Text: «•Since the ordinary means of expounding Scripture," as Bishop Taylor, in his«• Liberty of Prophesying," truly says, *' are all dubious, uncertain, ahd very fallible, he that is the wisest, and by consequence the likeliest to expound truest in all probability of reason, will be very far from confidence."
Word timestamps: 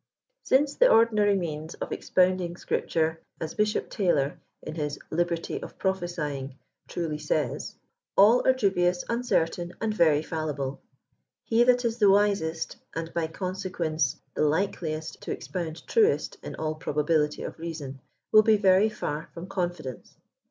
«•Since 0.41 0.73
the 0.77 0.89
ordinary 0.89 1.35
means 1.35 1.75
of 1.75 1.91
expounding 1.91 2.55
Scripture," 2.57 3.21
as 3.39 3.53
Bishop 3.53 3.87
Taylor, 3.87 4.39
in 4.63 4.73
his«• 4.73 4.97
Liberty 5.11 5.61
of 5.61 5.77
Prophesying," 5.77 6.57
truly 6.87 7.19
says, 7.19 7.75
*' 7.95 8.17
are 8.17 8.23
all 8.25 8.43
dubious, 8.53 9.03
uncertain, 9.09 9.73
ahd 9.79 9.93
very 9.93 10.23
fallible, 10.23 10.81
he 11.43 11.63
that 11.65 11.85
is 11.85 11.99
the 11.99 12.09
wisest, 12.09 12.77
and 12.95 13.13
by 13.13 13.27
consequence 13.27 14.19
the 14.33 14.41
likeliest 14.41 15.21
to 15.21 15.31
expound 15.31 15.85
truest 15.85 16.35
in 16.41 16.55
all 16.55 16.73
probability 16.73 17.43
of 17.43 17.59
reason, 17.59 18.01
will 18.31 18.41
be 18.41 18.57
very 18.57 18.89
far 18.89 19.29
from 19.35 19.45
confidence." 19.45 20.15